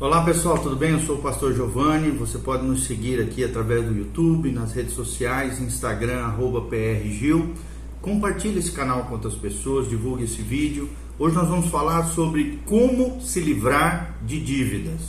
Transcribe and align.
Olá 0.00 0.22
pessoal, 0.22 0.56
tudo 0.58 0.76
bem? 0.76 0.92
Eu 0.92 1.00
sou 1.00 1.16
o 1.16 1.20
pastor 1.20 1.52
Giovanni. 1.52 2.12
Você 2.12 2.38
pode 2.38 2.64
nos 2.64 2.84
seguir 2.84 3.20
aqui 3.20 3.42
através 3.42 3.84
do 3.84 3.92
YouTube, 3.92 4.52
nas 4.52 4.72
redes 4.72 4.92
sociais, 4.92 5.60
Instagram, 5.60 6.20
arroba 6.20 6.60
PRGil. 6.60 7.52
Compartilhe 8.00 8.60
esse 8.60 8.70
canal 8.70 9.06
com 9.06 9.14
outras 9.14 9.34
pessoas, 9.34 9.88
divulgue 9.88 10.22
esse 10.22 10.40
vídeo. 10.40 10.88
Hoje 11.18 11.34
nós 11.34 11.48
vamos 11.48 11.66
falar 11.66 12.04
sobre 12.04 12.60
como 12.64 13.20
se 13.20 13.40
livrar 13.40 14.14
de 14.22 14.38
dívidas, 14.38 15.00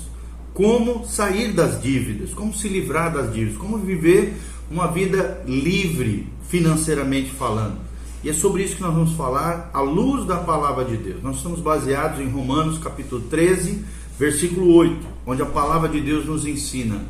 como 0.56 1.06
sair 1.06 1.54
das 1.54 1.80
dívidas, 1.80 2.34
como 2.34 2.52
se 2.52 2.68
livrar 2.68 3.14
das 3.14 3.32
dívidas, 3.32 3.60
como 3.60 3.78
viver 3.78 4.34
uma 4.72 4.88
vida 4.88 5.44
livre 5.46 6.28
financeiramente 6.48 7.30
falando. 7.30 7.78
E 8.24 8.30
é 8.30 8.34
sobre 8.34 8.64
isso 8.64 8.78
que 8.78 8.82
nós 8.82 8.96
vamos 8.96 9.14
falar 9.14 9.70
à 9.72 9.82
luz 9.82 10.26
da 10.26 10.38
palavra 10.38 10.84
de 10.84 10.98
Deus. 10.98 11.22
Nós 11.22 11.38
estamos 11.38 11.60
baseados 11.60 12.20
em 12.20 12.28
Romanos 12.28 12.80
capítulo 12.80 13.22
13, 13.30 13.86
versículo 14.20 14.76
8, 14.76 15.08
onde 15.26 15.42
a 15.42 15.46
palavra 15.46 15.88
de 15.88 16.02
Deus 16.02 16.26
nos 16.26 16.46
ensina: 16.46 17.02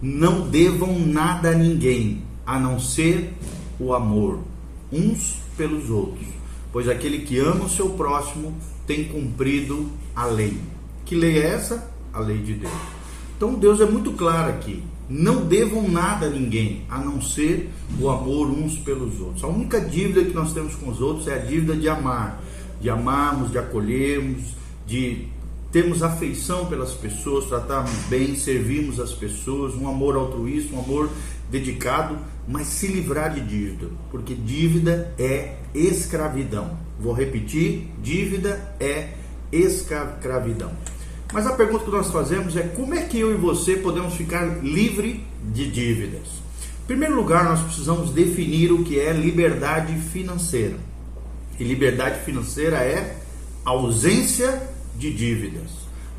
não 0.00 0.46
devam 0.48 0.98
nada 0.98 1.50
a 1.50 1.54
ninguém, 1.54 2.22
a 2.46 2.60
não 2.60 2.78
ser 2.78 3.32
o 3.80 3.94
amor, 3.94 4.40
uns 4.92 5.38
pelos 5.56 5.88
outros, 5.88 6.26
pois 6.70 6.88
aquele 6.88 7.20
que 7.20 7.38
ama 7.38 7.64
o 7.64 7.70
seu 7.70 7.90
próximo 7.90 8.54
tem 8.86 9.04
cumprido 9.04 9.88
a 10.14 10.26
lei. 10.26 10.58
Que 11.06 11.14
lei 11.14 11.38
é 11.38 11.54
essa? 11.54 11.90
A 12.12 12.20
lei 12.20 12.38
de 12.38 12.54
Deus. 12.54 12.72
Então 13.36 13.54
Deus 13.54 13.80
é 13.80 13.86
muito 13.86 14.12
claro 14.12 14.50
aqui. 14.50 14.82
Não 15.08 15.46
devam 15.46 15.88
nada 15.88 16.26
a 16.26 16.30
ninguém, 16.30 16.82
a 16.90 16.98
não 16.98 17.22
ser 17.22 17.70
o 17.98 18.10
amor 18.10 18.50
uns 18.50 18.76
pelos 18.76 19.18
outros. 19.20 19.42
A 19.42 19.46
única 19.46 19.80
dívida 19.80 20.22
que 20.22 20.34
nós 20.34 20.52
temos 20.52 20.74
com 20.74 20.90
os 20.90 21.00
outros 21.00 21.28
é 21.28 21.34
a 21.34 21.38
dívida 21.38 21.74
de 21.74 21.88
amar, 21.88 22.42
de 22.78 22.90
amarmos, 22.90 23.50
de 23.50 23.56
acolhermos, 23.56 24.54
de 24.86 25.28
temos 25.70 26.02
afeição 26.02 26.66
pelas 26.66 26.92
pessoas, 26.92 27.46
tratarmos 27.46 27.92
bem, 28.08 28.34
servimos 28.34 28.98
as 28.98 29.12
pessoas, 29.12 29.74
um 29.74 29.86
amor 29.88 30.16
altruísta, 30.16 30.74
um 30.74 30.80
amor 30.80 31.10
dedicado, 31.50 32.18
mas 32.46 32.66
se 32.68 32.86
livrar 32.86 33.34
de 33.34 33.40
dívida, 33.40 33.88
porque 34.10 34.34
dívida 34.34 35.12
é 35.18 35.56
escravidão. 35.74 36.78
Vou 36.98 37.12
repetir: 37.12 37.88
dívida 38.02 38.74
é 38.80 39.14
escravidão. 39.52 40.72
Mas 41.32 41.46
a 41.46 41.52
pergunta 41.52 41.84
que 41.84 41.90
nós 41.90 42.10
fazemos 42.10 42.56
é 42.56 42.62
como 42.62 42.94
é 42.94 43.02
que 43.02 43.18
eu 43.18 43.30
e 43.30 43.36
você 43.36 43.76
podemos 43.76 44.14
ficar 44.14 44.64
livre 44.64 45.24
de 45.52 45.70
dívidas? 45.70 46.38
Em 46.84 46.86
primeiro 46.86 47.16
lugar, 47.16 47.44
nós 47.44 47.60
precisamos 47.60 48.10
definir 48.10 48.72
o 48.72 48.82
que 48.82 48.98
é 48.98 49.12
liberdade 49.12 49.94
financeira. 49.94 50.76
E 51.60 51.64
liberdade 51.64 52.24
financeira 52.24 52.78
é 52.78 53.18
ausência 53.62 54.77
de 54.98 55.12
dívidas. 55.12 55.70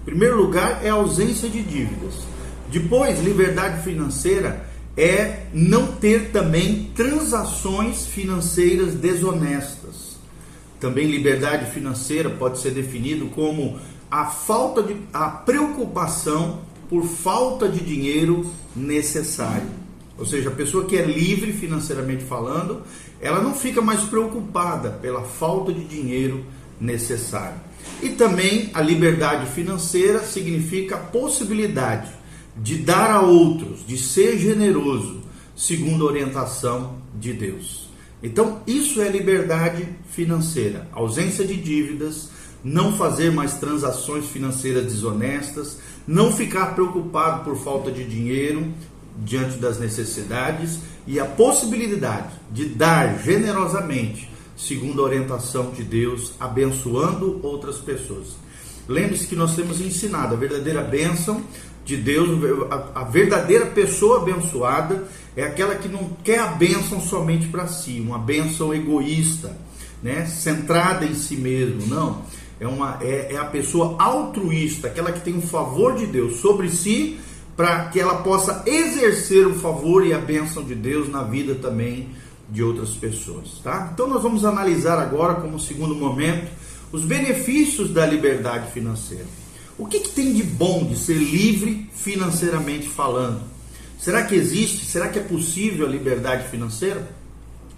Em 0.02 0.06
primeiro 0.06 0.42
lugar, 0.42 0.84
é 0.84 0.90
a 0.90 0.94
ausência 0.94 1.50
de 1.50 1.62
dívidas. 1.62 2.16
Depois, 2.72 3.20
liberdade 3.24 3.84
financeira 3.84 4.66
é 4.96 5.48
não 5.54 5.88
ter 5.88 6.32
também 6.32 6.92
transações 6.96 8.06
financeiras 8.06 8.94
desonestas. 8.96 10.18
Também 10.80 11.08
liberdade 11.08 11.72
financeira 11.72 12.30
pode 12.30 12.60
ser 12.60 12.72
definido 12.72 13.28
como 13.28 13.78
a 14.10 14.26
falta 14.26 14.82
de 14.82 14.96
a 15.14 15.30
preocupação 15.30 16.62
por 16.90 17.04
falta 17.04 17.68
de 17.68 17.82
dinheiro 17.82 18.50
necessário. 18.76 19.68
Ou 20.18 20.26
seja, 20.26 20.50
a 20.50 20.54
pessoa 20.54 20.86
que 20.86 20.98
é 20.98 21.06
livre 21.06 21.54
financeiramente 21.54 22.24
falando, 22.24 22.82
ela 23.22 23.42
não 23.42 23.54
fica 23.54 23.82
mais 23.82 24.02
preocupada 24.02 24.90
pela 24.90 25.22
falta 25.24 25.72
de 25.72 25.84
dinheiro 25.84 26.38
necessário. 26.38 26.59
E 28.02 28.10
também 28.10 28.70
a 28.74 28.82
liberdade 28.82 29.50
financeira 29.52 30.24
significa 30.24 30.96
a 30.96 31.00
possibilidade 31.00 32.10
de 32.56 32.78
dar 32.78 33.12
a 33.12 33.22
outros, 33.22 33.86
de 33.86 33.98
ser 33.98 34.38
generoso, 34.38 35.22
segundo 35.56 36.06
a 36.06 36.12
orientação 36.12 36.96
de 37.16 37.34
Deus. 37.34 37.90
Então, 38.22 38.62
isso 38.68 39.02
é 39.02 39.08
liberdade 39.08 39.88
financeira, 40.12 40.88
ausência 40.92 41.46
de 41.46 41.56
dívidas, 41.56 42.30
não 42.64 42.98
fazer 42.98 43.32
mais 43.32 43.54
transações 43.54 44.26
financeiras 44.26 44.86
desonestas, 44.86 45.78
não 46.06 46.32
ficar 46.32 46.76
preocupado 46.76 47.46
por 47.46 47.56
falta 47.58 47.90
de 47.90 48.04
dinheiro 48.04 48.74
diante 49.24 49.58
das 49.58 49.80
necessidades 49.80 50.80
e 51.08 51.20
a 51.20 51.26
possibilidade 51.26 52.34
de 52.52 52.66
dar 52.66 53.22
generosamente 53.24 54.30
segundo 54.60 55.02
a 55.02 55.06
orientação 55.06 55.72
de 55.72 55.84
Deus, 55.84 56.34
abençoando 56.38 57.40
outras 57.42 57.78
pessoas. 57.78 58.36
Lembre-se 58.88 59.26
que 59.26 59.36
nós 59.36 59.56
temos 59.56 59.80
ensinado 59.80 60.36
a 60.36 60.38
verdadeira 60.38 60.82
bênção 60.82 61.42
de 61.86 61.96
Deus, 61.96 62.30
a, 62.94 63.04
verdadeira 63.06 63.68
pessoa 63.68 64.22
abençoada 64.22 65.08
é 65.36 65.44
aquela 65.44 65.76
que 65.76 65.88
não 65.88 66.10
quer 66.24 66.40
a 66.40 66.48
bênção 66.48 67.00
somente 67.00 67.48
para 67.48 67.68
si, 67.68 68.04
uma 68.06 68.20
bênção 68.20 68.74
egoísta, 68.74 69.56
né? 70.04 70.26
centrada 70.26 71.06
em 71.06 71.16
si 71.16 71.36
mesmo, 71.38 71.88
não. 71.88 72.22
É, 72.60 72.68
uma, 72.68 72.98
é, 73.02 73.34
é 73.34 73.38
a 73.38 73.46
pessoa 73.46 73.96
altruísta, 73.98 74.88
aquela 74.88 75.14
que 75.14 75.22
tem 75.22 75.38
o 75.38 75.42
favor 75.42 75.96
de 75.96 76.06
Deus 76.06 76.42
sobre 76.42 76.70
si, 76.70 77.18
para 77.56 77.86
que 77.86 78.00
ela 78.00 78.16
possa 78.16 78.64
exercer 78.66 79.48
o 79.48 79.56
favor 79.56 80.06
e 80.06 80.14
a 80.14 80.18
bênção 80.18 80.64
de 80.64 80.76
Deus 80.76 81.10
na 81.10 81.24
vida 81.24 81.56
também 81.56 82.10
de 82.52 82.64
outras 82.64 82.92
pessoas, 82.92 83.60
tá? 83.64 83.92
Então 83.94 84.08
nós 84.08 84.24
vamos 84.24 84.44
analisar 84.44 84.98
agora, 85.00 85.36
como 85.36 85.60
segundo 85.60 85.94
momento, 85.96 86.52
os 86.92 87.06
benefícios 87.06 87.92
da 87.92 88.06
liberdade 88.06 88.72
financeira. 88.72 89.26
O 89.78 89.86
que, 89.86 90.00
que 90.00 90.10
tem 90.10 90.34
de 90.34 90.44
bom 90.44 90.84
de 90.86 90.98
ser 90.98 91.14
livre 91.14 91.90
financeiramente 91.94 92.90
falando? 92.90 93.42
Será 94.00 94.24
que 94.24 94.36
existe? 94.36 94.86
Será 94.86 95.08
que 95.10 95.20
é 95.20 95.24
possível 95.24 95.86
a 95.86 95.90
liberdade 95.90 96.50
financeira? 96.50 97.08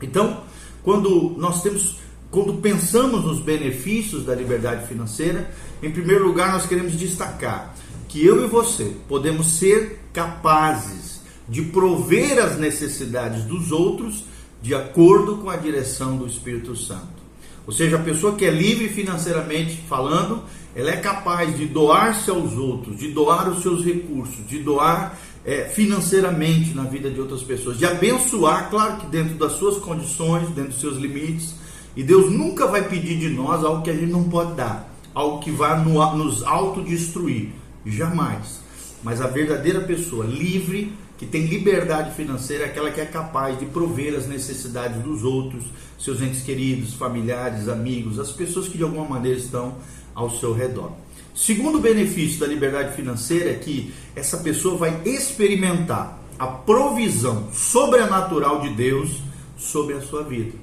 Então, 0.02 0.44
quando 0.84 1.36
nós 1.38 1.62
temos, 1.62 1.98
quando 2.32 2.56
pensamos 2.56 3.24
nos 3.24 3.40
benefícios 3.42 4.26
da 4.26 4.34
liberdade 4.34 4.88
financeira, 4.88 5.52
em 5.84 5.92
primeiro 5.92 6.26
lugar 6.26 6.52
nós 6.52 6.66
queremos 6.66 6.94
destacar 6.94 7.76
que 8.08 8.26
eu 8.26 8.44
e 8.44 8.48
você 8.48 8.94
podemos 9.08 9.58
ser 9.58 10.02
capazes 10.12 11.22
de 11.48 11.62
prover 11.64 12.40
as 12.40 12.58
necessidades 12.58 13.44
dos 13.44 13.72
outros 13.72 14.26
de 14.62 14.76
acordo 14.76 15.38
com 15.38 15.50
a 15.50 15.56
direção 15.56 16.18
do 16.18 16.28
Espírito 16.28 16.76
Santo. 16.76 17.22
Ou 17.66 17.74
seja, 17.74 17.96
a 17.96 18.00
pessoa 18.02 18.36
que 18.36 18.46
é 18.46 18.52
livre 18.52 18.90
financeiramente 18.90 19.78
falando, 19.88 20.44
ela 20.76 20.92
é 20.92 20.98
capaz 20.98 21.56
de 21.58 21.66
doar-se 21.66 22.30
aos 22.30 22.54
outros, 22.54 22.98
de 22.98 23.12
doar 23.12 23.50
os 23.50 23.62
seus 23.62 23.84
recursos, 23.84 24.48
de 24.48 24.60
doar 24.60 25.18
é, 25.46 25.66
financeiramente 25.66 26.74
na 26.74 26.84
vida 26.84 27.10
de 27.10 27.20
outras 27.20 27.44
pessoas, 27.44 27.78
de 27.78 27.86
abençoar, 27.86 28.70
claro 28.70 28.98
que 28.98 29.08
dentro 29.08 29.36
das 29.36 29.54
suas 29.54 29.78
condições, 29.78 30.50
dentro 30.50 30.72
dos 30.72 30.82
seus 30.82 30.98
limites. 30.98 31.56
E 31.96 32.04
Deus 32.04 32.32
nunca 32.32 32.68
vai 32.68 32.88
pedir 32.88 33.18
de 33.20 33.30
nós 33.30 33.64
algo 33.64 33.84
que 33.84 33.90
a 33.90 33.94
gente 33.94 34.12
não 34.12 34.24
pode 34.24 34.54
dar, 34.54 34.94
algo 35.14 35.40
que 35.40 35.52
vá 35.52 35.76
no, 35.76 36.16
nos 36.16 36.44
autodestruir. 36.44 37.50
Jamais. 37.86 38.62
Mas 39.04 39.20
a 39.20 39.28
verdadeira 39.28 39.82
pessoa 39.82 40.26
livre 40.26 40.94
que 41.22 41.28
tem 41.28 41.46
liberdade 41.46 42.16
financeira 42.16 42.66
aquela 42.66 42.90
que 42.90 43.00
é 43.00 43.06
capaz 43.06 43.60
de 43.60 43.68
prover 43.68 44.16
as 44.16 44.26
necessidades 44.26 45.04
dos 45.04 45.24
outros, 45.24 45.64
seus 46.00 46.20
entes 46.20 46.42
queridos, 46.42 46.96
familiares, 46.96 47.70
amigos, 47.70 48.18
as 48.18 48.32
pessoas 48.32 48.68
que 48.68 48.76
de 48.76 48.82
alguma 48.82 49.08
maneira 49.08 49.38
estão 49.38 49.76
ao 50.16 50.32
seu 50.32 50.52
redor. 50.52 50.94
Segundo 51.36 51.80
benefício 51.80 52.40
da 52.40 52.48
liberdade 52.48 52.96
financeira 52.96 53.52
é 53.52 53.54
que 53.54 53.94
essa 54.16 54.38
pessoa 54.38 54.78
vai 54.78 55.00
experimentar 55.06 56.20
a 56.40 56.48
provisão 56.48 57.50
sobrenatural 57.54 58.62
de 58.62 58.70
Deus 58.72 59.12
sobre 59.56 59.94
a 59.94 60.02
sua 60.02 60.24
vida. 60.24 60.58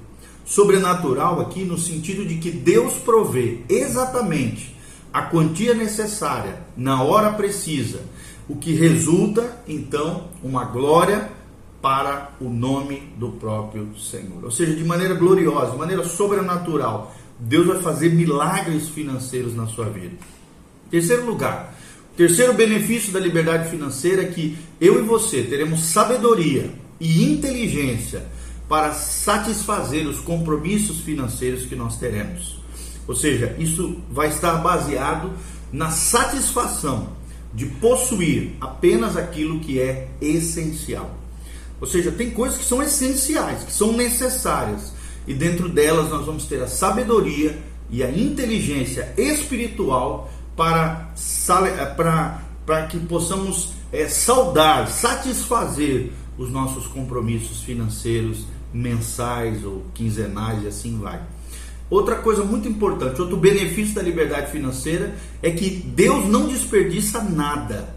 Sobrenatural 0.45 1.39
aqui 1.39 1.63
no 1.63 1.77
sentido 1.77 2.25
de 2.25 2.35
que 2.35 2.51
Deus 2.51 2.95
provê 2.95 3.59
exatamente 3.69 4.75
a 5.13 5.21
quantia 5.21 5.73
necessária 5.73 6.63
na 6.75 7.01
hora 7.01 7.31
precisa 7.31 8.01
o 8.49 8.55
que 8.55 8.73
resulta 8.73 9.61
então 9.67 10.27
uma 10.43 10.65
glória 10.65 11.29
para 11.79 12.31
o 12.41 12.49
nome 12.49 13.03
do 13.17 13.29
próprio 13.29 13.95
Senhor. 13.97 14.43
Ou 14.43 14.51
seja, 14.51 14.75
de 14.75 14.83
maneira 14.83 15.13
gloriosa, 15.13 15.71
de 15.71 15.77
maneira 15.77 16.03
sobrenatural, 16.03 17.15
Deus 17.39 17.67
vai 17.67 17.81
fazer 17.81 18.09
milagres 18.09 18.89
financeiros 18.89 19.55
na 19.55 19.67
sua 19.67 19.85
vida. 19.85 20.17
Terceiro 20.89 21.25
lugar, 21.25 21.73
terceiro 22.17 22.53
benefício 22.53 23.13
da 23.13 23.19
liberdade 23.19 23.69
financeira 23.69 24.23
é 24.23 24.25
que 24.25 24.57
eu 24.81 24.99
e 24.99 25.03
você 25.03 25.43
teremos 25.43 25.81
sabedoria 25.81 26.71
e 26.99 27.31
inteligência 27.31 28.25
para 28.67 28.93
satisfazer 28.93 30.07
os 30.07 30.19
compromissos 30.19 31.01
financeiros 31.01 31.65
que 31.65 31.75
nós 31.75 31.97
teremos. 31.97 32.59
Ou 33.07 33.15
seja, 33.15 33.55
isso 33.57 33.97
vai 34.11 34.27
estar 34.27 34.55
baseado 34.57 35.31
na 35.71 35.91
satisfação 35.91 37.18
de 37.53 37.65
possuir 37.65 38.55
apenas 38.61 39.17
aquilo 39.17 39.59
que 39.59 39.79
é 39.79 40.07
essencial. 40.21 41.17
Ou 41.81 41.87
seja, 41.87 42.11
tem 42.11 42.29
coisas 42.29 42.57
que 42.57 42.65
são 42.65 42.83
essenciais, 42.83 43.63
que 43.63 43.71
são 43.71 43.93
necessárias, 43.93 44.93
e 45.25 45.33
dentro 45.33 45.69
delas 45.69 46.09
nós 46.09 46.25
vamos 46.25 46.45
ter 46.45 46.61
a 46.61 46.67
sabedoria 46.67 47.57
e 47.89 48.03
a 48.03 48.09
inteligência 48.09 49.13
espiritual 49.17 50.31
para, 50.55 51.11
para, 51.95 52.43
para 52.65 52.87
que 52.87 52.99
possamos 52.99 53.73
é, 53.91 54.07
saudar, 54.07 54.87
satisfazer 54.87 56.11
os 56.37 56.51
nossos 56.51 56.87
compromissos 56.87 57.61
financeiros 57.61 58.45
mensais 58.73 59.63
ou 59.63 59.85
quinzenais 59.93 60.63
e 60.63 60.67
assim 60.67 60.99
vai. 60.99 61.21
Outra 61.89 62.17
coisa 62.17 62.43
muito 62.43 62.67
importante, 62.67 63.19
outro 63.19 63.35
benefício 63.35 63.95
da 63.95 64.01
liberdade 64.01 64.51
financeira 64.51 65.15
é 65.41 65.49
que 65.49 65.69
Deus 65.69 66.27
não 66.27 66.47
desperdiça 66.47 67.23
nada. 67.23 67.95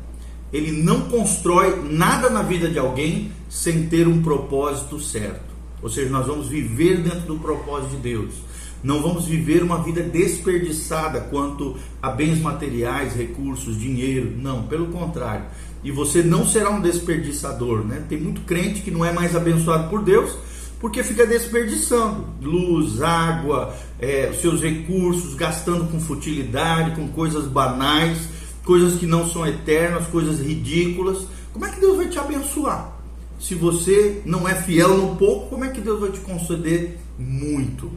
Ele 0.51 0.73
não 0.83 1.03
constrói 1.03 1.83
nada 1.91 2.31
na 2.31 2.43
vida 2.43 2.69
de 2.69 2.79
alguém 2.79 3.31
sem 3.51 3.87
ter 3.87 4.09
um 4.09 4.23
propósito 4.23 4.99
certo. 4.99 5.53
Ou 5.83 5.91
seja, 5.91 6.09
nós 6.09 6.27
vamos 6.27 6.49
viver 6.49 7.01
dentro 7.01 7.21
do 7.21 7.39
propósito 7.39 7.91
de 7.91 7.97
Deus. 7.97 8.35
Não 8.83 9.03
vamos 9.03 9.27
viver 9.27 9.63
uma 9.63 9.83
vida 9.83 10.03
desperdiçada 10.03 11.21
quanto 11.21 11.77
a 12.01 12.11
bens 12.11 12.41
materiais, 12.41 13.15
recursos, 13.15 13.79
dinheiro. 13.79 14.33
Não, 14.37 14.65
pelo 14.65 14.87
contrário. 14.87 15.45
E 15.85 15.91
você 15.91 16.23
não 16.23 16.47
será 16.47 16.71
um 16.71 16.81
desperdiçador, 16.81 17.85
né? 17.85 18.05
Tem 18.09 18.19
muito 18.19 18.41
crente 18.43 18.83
que 18.83 18.91
não 18.91 19.05
é 19.05 19.13
mais 19.13 19.37
abençoado 19.37 19.89
por 19.89 20.03
Deus 20.03 20.37
porque 20.83 21.05
fica 21.05 21.25
desperdiçando 21.25 22.27
luz, 22.43 23.01
água, 23.01 23.73
é, 24.01 24.33
seus 24.33 24.61
recursos, 24.61 25.35
gastando 25.35 25.89
com 25.89 26.01
futilidade, 26.01 26.97
com 26.97 27.07
coisas 27.07 27.47
banais, 27.47 28.19
coisas 28.65 28.99
que 28.99 29.07
não 29.07 29.31
são 29.31 29.47
eternas, 29.47 30.09
coisas 30.09 30.41
ridículas. 30.41 31.25
Como 31.53 31.65
é 31.65 31.71
que 31.71 31.81
Deus 31.81 31.97
vai 31.97 32.09
te 32.09 32.19
abençoar? 32.19 32.93
Se 33.39 33.55
você 33.55 34.23
não 34.25 34.49
é 34.49 34.57
fiel 34.57 34.97
no 34.97 35.15
pouco, 35.15 35.51
como 35.51 35.65
é 35.65 35.69
que 35.69 35.81
Deus 35.81 36.01
vai 36.01 36.11
te 36.11 36.19
conceder 36.19 36.99
muito? 37.17 37.89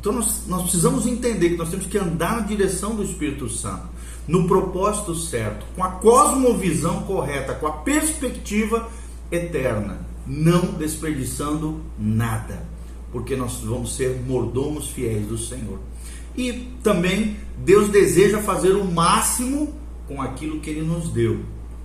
Então 0.00 0.12
nós, 0.12 0.42
nós 0.48 0.62
precisamos 0.62 1.06
entender 1.06 1.50
que 1.50 1.56
nós 1.56 1.70
temos 1.70 1.86
que 1.86 1.96
andar 1.96 2.40
na 2.40 2.42
direção 2.42 2.96
do 2.96 3.04
Espírito 3.04 3.48
Santo, 3.48 3.86
no 4.26 4.48
propósito 4.48 5.14
certo, 5.14 5.64
com 5.76 5.84
a 5.84 5.90
cosmovisão 5.90 7.02
correta, 7.02 7.54
com 7.54 7.68
a 7.68 7.72
perspectiva 7.72 8.88
eterna, 9.30 10.11
não 10.26 10.72
desperdiçando 10.74 11.80
nada, 11.98 12.66
porque 13.10 13.36
nós 13.36 13.60
vamos 13.60 13.96
ser 13.96 14.20
mordomos 14.26 14.90
fiéis 14.90 15.26
do 15.26 15.38
Senhor. 15.38 15.78
E 16.36 16.68
também 16.82 17.36
Deus 17.58 17.88
deseja 17.88 18.38
fazer 18.40 18.72
o 18.72 18.84
máximo 18.84 19.74
com 20.06 20.20
aquilo 20.20 20.60
que 20.60 20.70
Ele 20.70 20.82
nos 20.82 21.08
deu. 21.10 21.40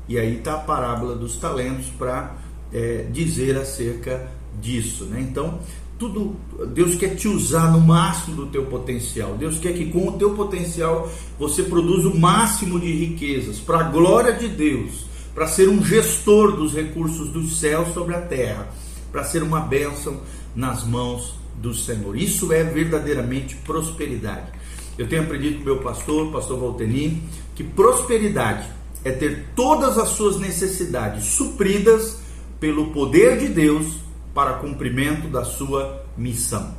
E 0.07 0.17
aí 0.17 0.37
está 0.37 0.53
a 0.53 0.59
parábola 0.59 1.15
dos 1.15 1.37
talentos 1.37 1.87
para 1.97 2.37
é, 2.71 3.07
dizer 3.11 3.57
acerca 3.57 4.31
disso. 4.61 5.05
Né? 5.05 5.19
Então, 5.21 5.59
tudo 5.99 6.35
Deus 6.73 6.95
quer 6.95 7.15
te 7.15 7.27
usar 7.27 7.71
no 7.71 7.81
máximo 7.81 8.35
do 8.37 8.45
teu 8.47 8.65
potencial. 8.67 9.35
Deus 9.35 9.59
quer 9.59 9.73
que 9.73 9.87
com 9.87 10.07
o 10.07 10.11
teu 10.13 10.33
potencial 10.33 11.09
você 11.37 11.63
produza 11.63 12.07
o 12.07 12.17
máximo 12.17 12.79
de 12.79 12.91
riquezas 12.91 13.59
para 13.59 13.79
a 13.79 13.83
glória 13.83 14.33
de 14.33 14.47
Deus, 14.47 15.05
para 15.37 15.45
ser 15.45 15.69
um 15.69 15.85
gestor 15.85 16.55
dos 16.55 16.73
recursos 16.73 17.29
do 17.29 17.47
céu 17.47 17.85
sobre 17.93 18.15
a 18.15 18.21
terra, 18.21 18.69
para 19.11 19.23
ser 19.23 19.43
uma 19.43 19.59
bênção 19.59 20.19
nas 20.55 20.83
mãos 20.83 21.35
do 21.57 21.75
Senhor. 21.75 22.17
Isso 22.17 22.51
é 22.51 22.63
verdadeiramente 22.63 23.55
prosperidade. 23.57 24.51
Eu 24.97 25.07
tenho 25.07 25.21
aprendido 25.21 25.59
com 25.59 25.65
meu 25.65 25.77
pastor, 25.77 26.31
pastor 26.31 26.57
Valteni, 26.57 27.21
que 27.53 27.63
prosperidade 27.63 28.67
é 29.03 29.11
ter 29.11 29.49
todas 29.55 29.99
as 29.99 30.09
suas 30.09 30.39
necessidades 30.39 31.25
supridas 31.25 32.17
pelo 32.59 32.87
poder 32.87 33.37
de 33.37 33.47
Deus 33.47 33.85
para 34.33 34.53
cumprimento 34.53 35.27
da 35.27 35.45
sua 35.45 36.03
missão. 36.17 36.73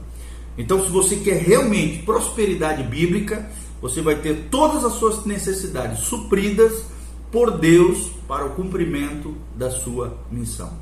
Então, 0.59 0.85
se 0.85 0.91
você 0.91 1.15
quer 1.15 1.41
realmente 1.41 2.03
prosperidade 2.03 2.83
bíblica, 2.83 3.49
você 3.81 4.03
vai 4.03 4.17
ter 4.17 4.49
todas 4.51 4.85
as 4.85 4.95
suas 4.95 5.25
necessidades 5.25 6.01
supridas 6.01 6.88
por 7.31 7.59
Deus 7.59 8.11
para 8.27 8.47
o 8.47 8.51
cumprimento 8.51 9.37
da 9.57 9.71
sua 9.71 10.19
missão. 10.31 10.73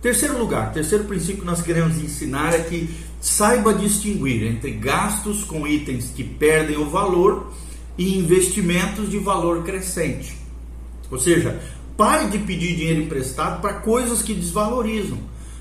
Terceiro 0.00 0.38
lugar, 0.38 0.72
terceiro 0.72 1.04
princípio 1.04 1.40
que 1.40 1.46
nós 1.46 1.60
queremos 1.60 1.98
ensinar 1.98 2.54
é 2.54 2.60
que 2.60 2.88
saiba 3.20 3.74
distinguir 3.74 4.44
entre 4.44 4.70
gastos 4.72 5.44
com 5.44 5.66
itens 5.66 6.10
que 6.14 6.24
perdem 6.24 6.78
o 6.78 6.88
valor 6.88 7.52
e 7.98 8.18
investimentos 8.18 9.10
de 9.10 9.18
valor 9.18 9.62
crescente. 9.62 10.34
Ou 11.10 11.18
seja, 11.18 11.60
pare 11.96 12.28
de 12.28 12.38
pedir 12.38 12.76
dinheiro 12.76 13.02
emprestado 13.02 13.60
para 13.60 13.74
coisas 13.74 14.22
que 14.22 14.32
desvalorizam 14.32 15.18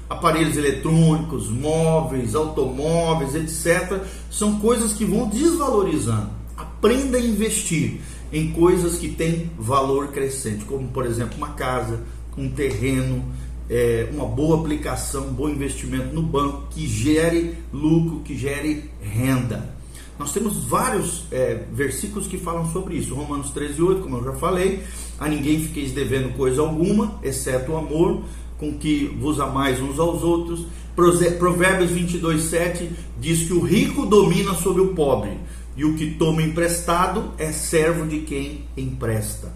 aparelhos 0.10 0.58
eletrônicos, 0.58 1.50
móveis, 1.50 2.34
automóveis, 2.34 3.36
etc. 3.36 4.02
São 4.32 4.60
coisas 4.60 4.94
que 4.94 5.06
vão 5.06 5.30
desvalorizando. 5.30 6.32
Aprenda 6.58 7.18
a 7.18 7.22
investir 7.22 8.02
em 8.32 8.52
coisas 8.52 8.98
que 8.98 9.10
têm 9.10 9.50
valor 9.58 10.10
crescente, 10.10 10.66
como 10.66 10.88
por 10.90 11.06
exemplo 11.06 11.38
uma 11.38 11.50
casa, 11.50 12.02
um 12.38 12.50
terreno, 12.50 13.26
é, 13.70 14.10
uma 14.12 14.26
boa 14.26 14.60
aplicação, 14.60 15.28
um 15.28 15.34
bom 15.34 15.50
investimento 15.50 16.14
no 16.14 16.22
banco 16.22 16.68
que 16.70 16.88
gere 16.88 17.56
lucro, 17.72 18.22
que 18.22 18.38
gere 18.38 18.90
renda. 19.02 19.78
Nós 20.18 20.34
temos 20.34 20.66
vários 20.66 21.24
é, 21.32 21.64
versículos 21.72 22.28
que 22.28 22.38
falam 22.38 22.70
sobre 22.74 22.96
isso. 22.96 23.16
Romanos 23.16 23.52
13, 23.52 23.82
8, 23.82 24.02
como 24.02 24.18
eu 24.18 24.24
já 24.26 24.34
falei, 24.34 24.84
a 25.18 25.30
ninguém 25.30 25.62
fiqueis 25.62 25.94
devendo 25.94 26.36
coisa 26.36 26.62
alguma, 26.62 27.20
exceto 27.24 27.72
o 27.72 27.78
amor, 27.78 28.24
com 28.58 28.74
que 28.74 29.06
vos 29.18 29.40
amais 29.40 29.80
uns 29.80 29.98
aos 29.98 30.22
outros. 30.22 30.66
Provérbios 30.94 31.92
22, 31.92 32.42
7 32.44 32.92
diz 33.18 33.48
que 33.48 33.54
o 33.54 33.62
rico 33.62 34.06
domina 34.06 34.54
sobre 34.56 34.82
o 34.82 34.90
pobre, 34.90 35.38
e 35.80 35.86
o 35.86 35.96
que 35.96 36.16
toma 36.16 36.42
emprestado 36.42 37.32
é 37.38 37.54
servo 37.54 38.06
de 38.06 38.20
quem 38.20 38.66
empresta. 38.76 39.50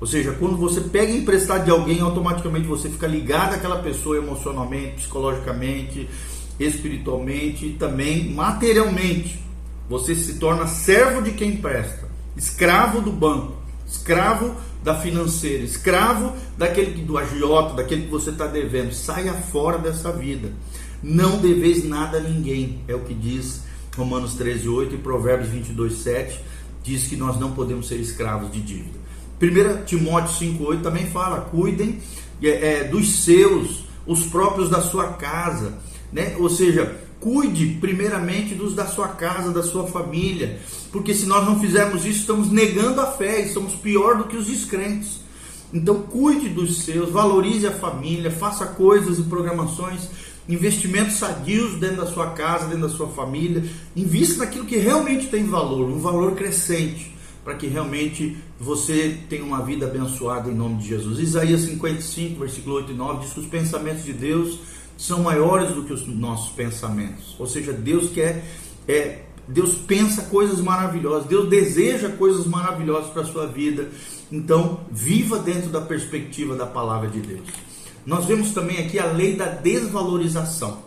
Ou 0.00 0.06
seja, 0.06 0.32
quando 0.32 0.56
você 0.56 0.80
pega 0.80 1.12
emprestado 1.12 1.64
de 1.64 1.70
alguém, 1.70 2.00
automaticamente 2.00 2.66
você 2.66 2.88
fica 2.88 3.06
ligado 3.06 3.54
àquela 3.54 3.80
pessoa 3.80 4.16
emocionalmente, 4.16 4.96
psicologicamente, 4.96 6.10
espiritualmente 6.58 7.66
e 7.66 7.72
também 7.74 8.32
materialmente. 8.34 9.38
Você 9.88 10.16
se 10.16 10.40
torna 10.40 10.66
servo 10.66 11.22
de 11.22 11.30
quem 11.30 11.50
empresta, 11.50 12.08
escravo 12.36 13.00
do 13.00 13.12
banco, 13.12 13.54
escravo 13.86 14.56
da 14.82 14.96
financeira, 14.96 15.62
escravo 15.62 16.32
daquele 16.58 17.00
do 17.04 17.16
agiota, 17.16 17.74
daquele 17.74 18.06
que 18.06 18.10
você 18.10 18.30
está 18.30 18.48
devendo. 18.48 18.92
Saia 18.92 19.34
fora 19.34 19.78
dessa 19.78 20.10
vida. 20.10 20.50
Não 21.00 21.38
deveis 21.38 21.84
nada 21.84 22.18
a 22.18 22.20
ninguém, 22.20 22.80
é 22.88 22.94
o 22.96 23.04
que 23.04 23.14
diz 23.14 23.69
Romanos 23.96 24.34
13, 24.34 24.68
8 24.68 24.94
e 24.94 24.98
Provérbios 24.98 25.48
22, 25.50 25.92
7, 25.94 26.40
diz 26.82 27.06
que 27.06 27.16
nós 27.16 27.38
não 27.38 27.52
podemos 27.52 27.88
ser 27.88 27.96
escravos 27.96 28.50
de 28.52 28.60
dívida. 28.60 28.98
1 29.40 29.84
Timóteo 29.84 30.34
5, 30.34 30.64
8 30.64 30.82
também 30.82 31.06
fala: 31.06 31.40
cuidem 31.42 31.98
é, 32.42 32.48
é, 32.48 32.84
dos 32.84 33.24
seus, 33.24 33.84
os 34.06 34.26
próprios 34.26 34.68
da 34.68 34.80
sua 34.80 35.14
casa, 35.14 35.78
né? 36.12 36.36
ou 36.38 36.48
seja, 36.48 36.98
Cuide 37.20 37.76
primeiramente 37.78 38.54
dos 38.54 38.74
da 38.74 38.86
sua 38.86 39.08
casa, 39.08 39.52
da 39.52 39.62
sua 39.62 39.86
família, 39.86 40.58
porque 40.90 41.14
se 41.14 41.26
nós 41.26 41.44
não 41.44 41.60
fizermos 41.60 42.06
isso, 42.06 42.20
estamos 42.20 42.50
negando 42.50 42.98
a 42.98 43.08
fé, 43.08 43.42
estamos 43.42 43.74
pior 43.74 44.16
do 44.16 44.24
que 44.24 44.38
os 44.38 44.46
descrentes. 44.46 45.20
Então, 45.72 46.00
cuide 46.00 46.48
dos 46.48 46.78
seus, 46.78 47.10
valorize 47.10 47.66
a 47.66 47.72
família, 47.72 48.30
faça 48.30 48.64
coisas 48.66 49.18
e 49.18 49.22
programações, 49.24 50.08
investimentos 50.54 51.14
sadios 51.14 51.78
dentro 51.78 51.98
da 51.98 52.06
sua 52.06 52.30
casa, 52.30 52.66
dentro 52.66 52.82
da 52.82 52.88
sua 52.88 53.08
família. 53.08 53.64
Invista 53.94 54.38
naquilo 54.38 54.66
que 54.66 54.76
realmente 54.76 55.28
tem 55.28 55.44
valor, 55.44 55.88
um 55.88 55.98
valor 55.98 56.34
crescente, 56.34 57.14
para 57.44 57.54
que 57.54 57.66
realmente 57.66 58.36
você 58.58 59.18
tenha 59.28 59.44
uma 59.44 59.62
vida 59.62 59.86
abençoada 59.86 60.50
em 60.50 60.54
nome 60.54 60.78
de 60.78 60.88
Jesus. 60.88 61.18
Isaías 61.18 61.62
55, 61.62 62.40
versículo 62.40 62.76
8 62.76 62.92
e 62.92 62.94
9 62.94 63.20
diz 63.20 63.32
que 63.32 63.40
os 63.40 63.46
pensamentos 63.46 64.04
de 64.04 64.12
Deus 64.12 64.58
são 64.96 65.22
maiores 65.22 65.74
do 65.74 65.84
que 65.84 65.92
os 65.92 66.06
nossos 66.06 66.52
pensamentos. 66.52 67.34
Ou 67.38 67.46
seja, 67.46 67.72
Deus 67.72 68.10
quer, 68.10 68.44
é, 68.86 69.22
Deus 69.48 69.74
pensa 69.74 70.22
coisas 70.22 70.60
maravilhosas, 70.60 71.26
Deus 71.26 71.48
deseja 71.48 72.10
coisas 72.10 72.46
maravilhosas 72.46 73.10
para 73.10 73.22
a 73.22 73.26
sua 73.26 73.46
vida. 73.46 73.88
Então, 74.30 74.80
viva 74.90 75.38
dentro 75.38 75.70
da 75.70 75.80
perspectiva 75.80 76.54
da 76.54 76.66
palavra 76.66 77.08
de 77.08 77.20
Deus. 77.20 77.69
Nós 78.06 78.26
vemos 78.26 78.52
também 78.52 78.78
aqui 78.78 78.98
a 78.98 79.06
lei 79.06 79.36
da 79.36 79.46
desvalorização. 79.46 80.78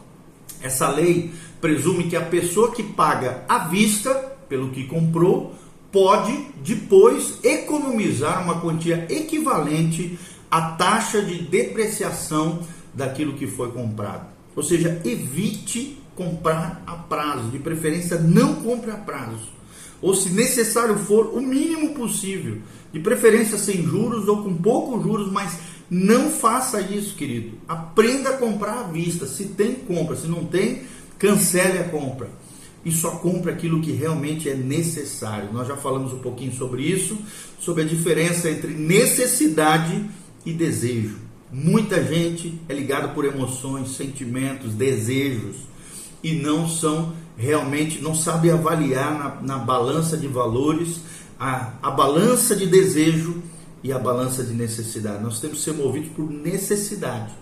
Essa 0.61 0.89
lei 0.89 1.31
presume 1.61 2.05
que 2.05 2.15
a 2.15 2.21
pessoa 2.21 2.71
que 2.71 2.83
paga 2.83 3.43
à 3.47 3.59
vista 3.67 4.13
pelo 4.49 4.69
que 4.69 4.85
comprou 4.85 5.55
pode 5.91 6.33
depois 6.63 7.39
economizar 7.43 8.43
uma 8.43 8.59
quantia 8.59 9.05
equivalente 9.09 10.17
à 10.49 10.71
taxa 10.71 11.21
de 11.21 11.43
depreciação 11.43 12.61
daquilo 12.93 13.33
que 13.33 13.47
foi 13.47 13.71
comprado. 13.71 14.27
Ou 14.55 14.63
seja, 14.63 15.01
evite 15.05 15.97
comprar 16.15 16.83
a 16.85 16.93
prazo, 16.93 17.49
de 17.49 17.59
preferência 17.59 18.19
não 18.19 18.55
compre 18.55 18.91
a 18.91 18.95
prazo. 18.95 19.51
Ou 20.01 20.13
se 20.13 20.29
necessário 20.29 20.97
for, 20.97 21.27
o 21.33 21.41
mínimo 21.41 21.93
possível, 21.93 22.57
de 22.91 22.99
preferência 22.99 23.57
sem 23.57 23.81
juros 23.83 24.27
ou 24.27 24.43
com 24.43 24.53
poucos 24.53 25.01
juros, 25.01 25.31
mas 25.31 25.57
não 25.93 26.31
faça 26.31 26.81
isso, 26.81 27.15
querido. 27.15 27.55
Aprenda 27.67 28.31
a 28.31 28.37
comprar 28.37 28.79
à 28.79 28.83
vista. 28.83 29.27
Se 29.27 29.45
tem, 29.45 29.75
compra. 29.75 30.15
Se 30.15 30.25
não 30.25 30.43
tem, 30.43 30.81
cancele 31.19 31.77
a 31.77 31.83
compra. 31.83 32.27
e 32.85 32.91
só 32.91 33.11
compra 33.11 33.53
aquilo 33.53 33.79
que 33.79 33.91
realmente 33.91 34.49
é 34.49 34.55
necessário. 34.55 35.53
Nós 35.53 35.67
já 35.67 35.77
falamos 35.77 36.11
um 36.11 36.17
pouquinho 36.17 36.51
sobre 36.51 36.81
isso, 36.81 37.17
sobre 37.57 37.83
a 37.83 37.85
diferença 37.85 38.49
entre 38.49 38.73
necessidade 38.73 40.03
e 40.45 40.51
desejo. 40.51 41.17
Muita 41.49 42.03
gente 42.03 42.59
é 42.67 42.73
ligada 42.73 43.09
por 43.09 43.23
emoções, 43.23 43.95
sentimentos, 43.95 44.73
desejos 44.73 45.55
e 46.21 46.33
não 46.33 46.67
são 46.67 47.13
realmente, 47.37 48.01
não 48.01 48.15
sabe 48.15 48.51
avaliar 48.51 49.17
na, 49.17 49.55
na 49.55 49.57
balança 49.59 50.17
de 50.17 50.27
valores 50.27 50.99
a, 51.39 51.73
a 51.81 51.91
balança 51.91 52.53
de 52.55 52.65
desejo 52.65 53.41
e 53.83 53.91
a 53.91 53.99
balança 53.99 54.43
de 54.43 54.53
necessidade. 54.53 55.21
Nós 55.21 55.39
temos 55.39 55.57
que 55.57 55.63
ser 55.63 55.73
movidos 55.73 56.09
por 56.09 56.29
necessidade. 56.29 57.33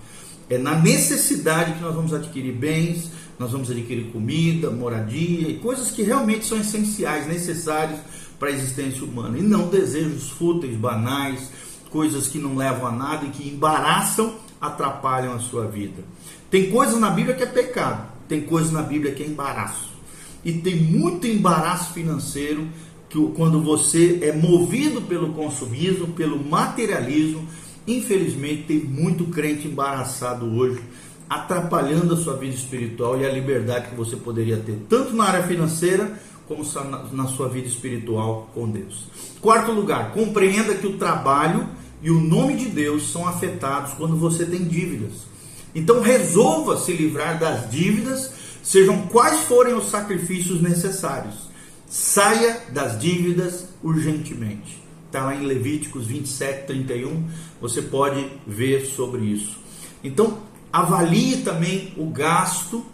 É 0.49 0.57
na 0.57 0.75
necessidade 0.75 1.73
que 1.73 1.81
nós 1.81 1.95
vamos 1.95 2.13
adquirir 2.13 2.53
bens, 2.53 3.11
nós 3.39 3.51
vamos 3.51 3.69
adquirir 3.71 4.11
comida, 4.11 4.69
moradia 4.69 5.47
e 5.47 5.57
coisas 5.59 5.91
que 5.91 6.03
realmente 6.03 6.45
são 6.45 6.59
essenciais, 6.59 7.27
necessárias 7.27 7.99
para 8.37 8.49
a 8.49 8.51
existência 8.51 9.03
humana. 9.03 9.37
E 9.37 9.41
não 9.41 9.67
desejos 9.67 10.29
fúteis, 10.31 10.75
banais, 10.75 11.49
coisas 11.89 12.27
que 12.27 12.39
não 12.39 12.55
levam 12.55 12.87
a 12.87 12.91
nada 12.91 13.25
e 13.25 13.29
que 13.29 13.47
embaraçam, 13.47 14.35
atrapalham 14.59 15.33
a 15.33 15.39
sua 15.39 15.67
vida. 15.67 16.03
Tem 16.49 16.69
coisas 16.69 16.99
na 16.99 17.11
Bíblia 17.11 17.35
que 17.35 17.43
é 17.43 17.47
pecado, 17.47 18.09
tem 18.27 18.41
coisas 18.41 18.71
na 18.71 18.81
Bíblia 18.81 19.13
que 19.13 19.23
é 19.23 19.27
embaraço. 19.27 19.89
E 20.43 20.53
tem 20.53 20.75
muito 20.75 21.27
embaraço 21.27 21.93
financeiro 21.93 22.67
que 23.11 23.19
quando 23.35 23.61
você 23.61 24.19
é 24.21 24.31
movido 24.31 25.01
pelo 25.01 25.33
consumismo, 25.33 26.07
pelo 26.13 26.41
materialismo, 26.41 27.45
infelizmente 27.85 28.63
tem 28.63 28.79
muito 28.79 29.25
crente 29.25 29.67
embaraçado 29.67 30.45
hoje, 30.45 30.79
atrapalhando 31.29 32.13
a 32.13 32.17
sua 32.17 32.37
vida 32.37 32.55
espiritual 32.55 33.19
e 33.19 33.25
a 33.25 33.31
liberdade 33.31 33.89
que 33.89 33.95
você 33.95 34.15
poderia 34.15 34.57
ter, 34.57 34.77
tanto 34.87 35.13
na 35.13 35.25
área 35.25 35.43
financeira 35.43 36.17
como 36.47 36.63
na 37.11 37.27
sua 37.27 37.49
vida 37.49 37.67
espiritual 37.67 38.49
com 38.53 38.69
Deus. 38.69 39.05
Quarto 39.41 39.71
lugar, 39.71 40.13
compreenda 40.13 40.75
que 40.75 40.87
o 40.87 40.97
trabalho 40.97 41.67
e 42.01 42.09
o 42.09 42.19
nome 42.19 42.55
de 42.55 42.65
Deus 42.65 43.11
são 43.11 43.27
afetados 43.27 43.93
quando 43.93 44.15
você 44.15 44.45
tem 44.45 44.63
dívidas. 44.63 45.29
Então 45.75 46.01
resolva 46.01 46.77
se 46.77 46.93
livrar 46.93 47.39
das 47.39 47.69
dívidas, 47.69 48.31
sejam 48.63 49.07
quais 49.07 49.41
forem 49.41 49.73
os 49.73 49.89
sacrifícios 49.89 50.61
necessários. 50.61 51.50
Saia 51.91 52.67
das 52.69 52.97
dívidas 52.97 53.65
urgentemente. 53.83 54.81
Está 55.07 55.25
lá 55.25 55.35
em 55.35 55.45
Levíticos 55.45 56.07
27, 56.07 56.67
31. 56.67 57.27
Você 57.59 57.81
pode 57.81 58.31
ver 58.47 58.85
sobre 58.85 59.25
isso. 59.25 59.59
Então, 60.01 60.37
avalie 60.71 61.41
também 61.41 61.93
o 61.97 62.09
gasto 62.09 62.85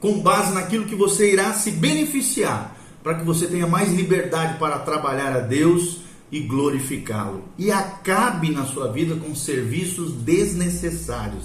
com 0.00 0.18
base 0.18 0.52
naquilo 0.52 0.86
que 0.86 0.96
você 0.96 1.32
irá 1.32 1.52
se 1.52 1.70
beneficiar, 1.70 2.76
para 3.04 3.14
que 3.14 3.24
você 3.24 3.46
tenha 3.46 3.68
mais 3.68 3.92
liberdade 3.92 4.58
para 4.58 4.80
trabalhar 4.80 5.32
a 5.36 5.38
Deus 5.38 5.98
e 6.32 6.40
glorificá-lo. 6.40 7.44
E 7.56 7.70
acabe 7.70 8.50
na 8.50 8.64
sua 8.64 8.90
vida 8.90 9.14
com 9.14 9.32
serviços 9.32 10.10
desnecessários, 10.10 11.44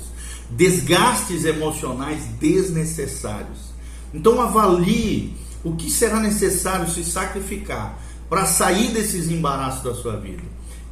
desgastes 0.50 1.45
emocionais 1.45 2.24
desnecessários. 2.39 3.71
Então 4.12 4.41
avalie 4.41 5.36
o 5.63 5.75
que 5.75 5.89
será 5.89 6.20
necessário 6.20 6.89
se 6.89 7.03
sacrificar 7.03 8.00
para 8.30 8.46
sair 8.46 8.91
desses 8.91 9.30
embaraços 9.30 9.84
da 9.84 9.94
sua 9.94 10.18
vida. 10.18 10.44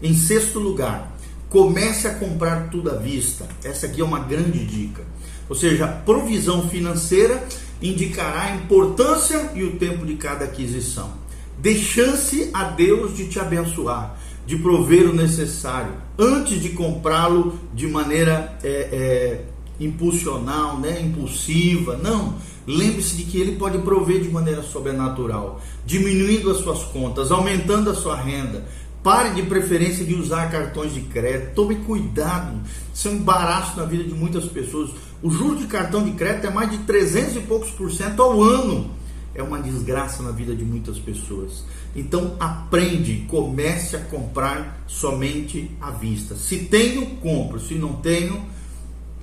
Em 0.01 0.13
sexto 0.13 0.59
lugar, 0.59 1.11
comece 1.49 2.07
a 2.07 2.13
comprar 2.13 2.69
tudo 2.69 2.91
à 2.91 2.95
vista. 2.95 3.47
Essa 3.63 3.88
aqui 3.88 4.01
é 4.01 4.03
uma 4.03 4.19
grande 4.19 4.65
dica. 4.65 5.03
Ou 5.47 5.55
seja, 5.55 5.85
a 5.85 5.88
provisão 5.88 6.69
financeira 6.69 7.43
indicará 7.81 8.43
a 8.43 8.55
importância 8.55 9.51
e 9.55 9.63
o 9.63 9.77
tempo 9.77 10.05
de 10.05 10.15
cada 10.15 10.45
aquisição. 10.45 11.11
Dê 11.57 11.75
chance 11.75 12.49
a 12.53 12.65
Deus 12.65 13.15
de 13.15 13.27
te 13.27 13.39
abençoar, 13.39 14.17
de 14.45 14.57
prover 14.57 15.09
o 15.09 15.13
necessário, 15.13 15.93
antes 16.17 16.61
de 16.61 16.69
comprá-lo 16.69 17.59
de 17.73 17.88
maneira 17.88 18.57
é, 18.63 18.69
é, 18.69 19.45
impulsional, 19.79 20.79
né, 20.79 21.01
impulsiva. 21.01 21.98
Não. 21.98 22.36
Lembre-se 22.67 23.15
de 23.15 23.24
que 23.24 23.39
ele 23.39 23.55
pode 23.55 23.79
prover 23.79 24.21
de 24.21 24.29
maneira 24.29 24.62
sobrenatural, 24.62 25.62
diminuindo 25.86 26.51
as 26.51 26.57
suas 26.57 26.83
contas, 26.83 27.31
aumentando 27.31 27.89
a 27.89 27.95
sua 27.95 28.15
renda. 28.15 28.65
Pare 29.01 29.29
de 29.29 29.43
preferência 29.43 30.03
de 30.03 30.13
usar 30.13 30.51
cartões 30.51 30.93
de 30.93 31.01
crédito. 31.01 31.55
Tome 31.55 31.75
cuidado. 31.77 32.59
Isso 32.93 33.07
é 33.07 33.12
um 33.12 33.15
embaraço 33.15 33.77
na 33.77 33.86
vida 33.86 34.03
de 34.03 34.13
muitas 34.13 34.45
pessoas. 34.45 34.91
O 35.24 35.31
juro 35.31 35.55
de 35.55 35.67
cartão 35.67 36.03
de 36.03 36.12
crédito 36.12 36.48
é 36.48 36.50
mais 36.50 36.69
de 36.69 36.79
300 36.79 37.38
e 37.38 37.39
poucos 37.39 37.71
por 37.71 37.91
cento 37.91 38.21
ao 38.21 38.41
ano. 38.43 38.91
É 39.33 39.41
uma 39.41 39.59
desgraça 39.59 40.21
na 40.21 40.31
vida 40.31 40.53
de 40.53 40.65
muitas 40.65 41.00
pessoas. 41.00 41.63
Então 41.95 42.36
aprende, 42.39 43.25
comece 43.29 43.95
a 43.95 44.00
comprar 44.00 44.83
somente 44.86 45.71
à 45.79 45.91
vista. 45.91 46.36
Se 46.36 46.57
tenho, 46.65 47.05
compro. 47.17 47.59
Se 47.59 47.75
não 47.75 47.93
tenho, 47.93 48.45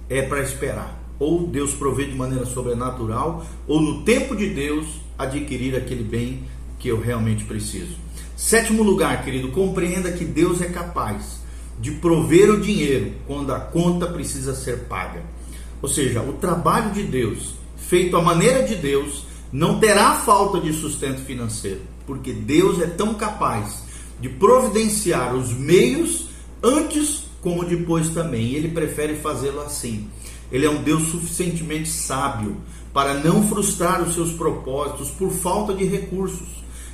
é 0.08 0.22
para 0.22 0.42
esperar. 0.42 1.02
Ou 1.18 1.46
Deus 1.46 1.72
provê 1.72 2.04
de 2.04 2.14
maneira 2.14 2.44
sobrenatural, 2.44 3.46
ou 3.66 3.80
no 3.80 4.02
tempo 4.02 4.36
de 4.36 4.50
Deus 4.50 4.86
adquirir 5.18 5.74
aquele 5.74 6.04
bem 6.04 6.44
que 6.78 6.88
eu 6.88 7.00
realmente 7.00 7.44
preciso. 7.44 7.96
Sétimo 8.36 8.82
lugar, 8.82 9.24
querido, 9.24 9.48
compreenda 9.48 10.12
que 10.12 10.24
Deus 10.24 10.60
é 10.60 10.66
capaz 10.66 11.40
de 11.80 11.90
prover 11.92 12.50
o 12.50 12.60
dinheiro 12.60 13.12
quando 13.26 13.52
a 13.52 13.60
conta 13.60 14.06
precisa 14.06 14.54
ser 14.54 14.80
paga. 14.80 15.22
Ou 15.80 15.88
seja, 15.88 16.22
o 16.22 16.34
trabalho 16.34 16.92
de 16.92 17.02
Deus, 17.02 17.54
feito 17.76 18.16
à 18.16 18.22
maneira 18.22 18.62
de 18.62 18.74
Deus, 18.74 19.24
não 19.52 19.78
terá 19.78 20.14
falta 20.14 20.60
de 20.60 20.72
sustento 20.72 21.20
financeiro, 21.22 21.80
porque 22.06 22.32
Deus 22.32 22.80
é 22.80 22.86
tão 22.86 23.14
capaz 23.14 23.84
de 24.20 24.28
providenciar 24.28 25.34
os 25.34 25.52
meios 25.52 26.28
antes 26.62 27.25
como 27.46 27.64
depois 27.64 28.08
também. 28.08 28.54
Ele 28.54 28.66
prefere 28.66 29.14
fazê-lo 29.14 29.60
assim. 29.60 30.08
Ele 30.50 30.66
é 30.66 30.68
um 30.68 30.82
Deus 30.82 31.04
suficientemente 31.04 31.88
sábio 31.88 32.56
para 32.92 33.14
não 33.14 33.46
frustrar 33.46 34.02
os 34.02 34.14
seus 34.14 34.32
propósitos 34.32 35.10
por 35.10 35.30
falta 35.30 35.72
de 35.72 35.84
recursos. 35.84 36.48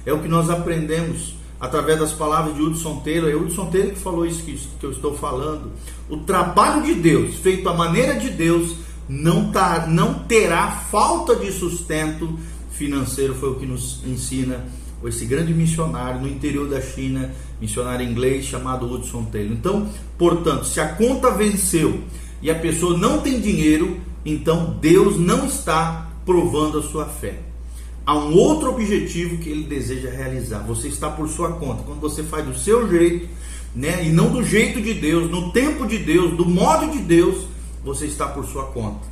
É 0.04 0.12
o 0.12 0.18
que 0.18 0.28
nós 0.28 0.50
aprendemos 0.50 1.34
através 1.58 1.98
das 1.98 2.12
palavras 2.12 2.54
de 2.54 2.60
Hudson 2.60 3.00
Taylor. 3.00 3.30
É 3.30 3.34
Hudson 3.34 3.70
Taylor 3.70 3.92
que 3.92 3.98
falou 3.98 4.26
isso 4.26 4.42
que, 4.42 4.54
que 4.78 4.84
eu 4.84 4.90
estou 4.90 5.16
falando. 5.16 5.72
O 6.10 6.18
trabalho 6.18 6.82
de 6.82 6.96
Deus, 6.96 7.36
feito 7.36 7.66
à 7.66 7.72
maneira 7.72 8.20
de 8.20 8.28
Deus, 8.28 8.76
não, 9.08 9.50
tá, 9.50 9.86
não 9.86 10.18
terá 10.24 10.70
falta 10.90 11.34
de 11.34 11.50
sustento 11.50 12.38
financeiro, 12.72 13.34
foi 13.34 13.48
o 13.48 13.54
que 13.54 13.64
nos 13.64 14.02
ensina 14.06 14.66
esse 15.08 15.24
grande 15.24 15.54
missionário 15.54 16.20
no 16.20 16.28
interior 16.28 16.68
da 16.68 16.80
China, 16.80 17.30
missionário 17.62 18.04
inglês 18.04 18.44
chamado 18.44 18.92
Hudson 18.92 19.24
Taylor. 19.26 19.52
Então, 19.52 19.88
portanto, 20.18 20.66
se 20.66 20.80
a 20.80 20.88
conta 20.88 21.30
venceu 21.30 22.00
e 22.42 22.50
a 22.50 22.54
pessoa 22.56 22.98
não 22.98 23.20
tem 23.20 23.40
dinheiro, 23.40 24.00
então 24.26 24.76
Deus 24.80 25.16
não 25.16 25.46
está 25.46 26.10
provando 26.26 26.80
a 26.80 26.82
sua 26.82 27.06
fé. 27.06 27.38
Há 28.04 28.16
um 28.16 28.34
outro 28.34 28.70
objetivo 28.70 29.38
que 29.38 29.48
ele 29.48 29.62
deseja 29.62 30.10
realizar. 30.10 30.58
Você 30.66 30.88
está 30.88 31.08
por 31.08 31.28
sua 31.28 31.52
conta. 31.52 31.84
Quando 31.84 32.00
você 32.00 32.24
faz 32.24 32.44
do 32.44 32.58
seu 32.58 32.90
jeito, 32.90 33.28
né, 33.76 34.04
e 34.04 34.10
não 34.10 34.28
do 34.28 34.42
jeito 34.42 34.80
de 34.80 34.92
Deus, 34.92 35.30
no 35.30 35.52
tempo 35.52 35.86
de 35.86 35.98
Deus, 35.98 36.36
do 36.36 36.44
modo 36.44 36.90
de 36.90 36.98
Deus, 36.98 37.46
você 37.84 38.06
está 38.06 38.26
por 38.26 38.44
sua 38.44 38.64
conta. 38.64 39.06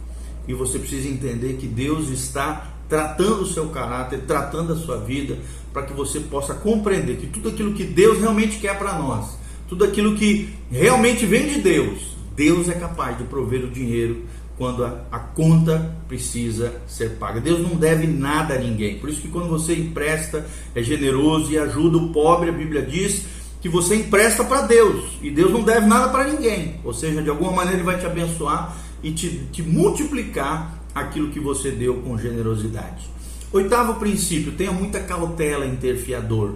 E 0.49 0.53
você 0.53 0.77
precisa 0.77 1.09
entender 1.09 1.53
que 1.53 1.69
Deus 1.69 2.09
está 2.09 2.70
tratando 2.91 3.43
o 3.43 3.47
seu 3.47 3.69
caráter, 3.69 4.25
tratando 4.27 4.73
a 4.73 4.77
sua 4.77 4.99
vida, 4.99 5.39
para 5.73 5.85
que 5.85 5.93
você 5.93 6.19
possa 6.19 6.53
compreender 6.53 7.17
que 7.17 7.29
tudo 7.29 7.49
aquilo 7.49 7.73
que 7.73 7.85
Deus 7.85 8.19
realmente 8.19 8.59
quer 8.59 8.77
para 8.77 8.99
nós, 8.99 9.39
tudo 9.69 9.85
aquilo 9.85 10.17
que 10.17 10.53
realmente 10.69 11.25
vem 11.25 11.49
de 11.49 11.61
Deus, 11.61 12.17
Deus 12.35 12.69
é 12.69 12.75
capaz 12.75 13.17
de 13.17 13.25
prover 13.25 13.65
o 13.65 13.71
dinheiro 13.71 14.25
quando 14.59 14.85
a, 14.85 15.05
a, 15.11 15.19
conta 15.19 15.97
precisa 16.09 16.83
ser 16.87 17.11
paga. 17.11 17.41
Deus 17.41 17.61
não 17.61 17.77
deve 17.77 18.07
nada 18.07 18.55
a 18.55 18.59
ninguém. 18.59 18.99
Por 18.99 19.09
isso 19.09 19.23
que 19.23 19.29
quando 19.29 19.49
você 19.49 19.75
empresta, 19.75 20.47
é 20.75 20.83
generoso 20.83 21.51
e 21.51 21.59
ajuda 21.59 21.97
o 21.97 22.13
pobre, 22.13 22.51
a 22.51 22.53
Bíblia 22.53 22.83
diz 22.83 23.25
que 23.61 23.69
você 23.69 23.95
empresta 23.95 24.45
para 24.45 24.63
Deus 24.63 25.05
e 25.23 25.31
Deus 25.31 25.53
não 25.53 25.63
deve 25.63 25.87
nada 25.87 26.09
para 26.09 26.25
ninguém. 26.25 26.81
Ou 26.85 26.93
seja, 26.93 27.23
de 27.23 27.31
alguma 27.31 27.53
maneira 27.53 27.79
Ele 27.79 27.85
vai 27.85 27.99
te 27.99 28.05
abençoar 28.05 28.77
e 29.03 29.13
te, 29.13 29.47
te 29.53 29.63
multiplicar 29.63 30.80
aquilo 30.95 31.31
que 31.31 31.41
você 31.41 31.71
deu 31.71 31.97
com 31.97 32.19
generosidade. 32.19 33.09
Oitavo 33.53 33.95
princípio: 33.95 34.53
tenha 34.53 34.73
muita 34.73 35.01
cautela 35.01 35.67
em 35.67 35.77
ter 35.77 35.97
fiador. 35.97 36.55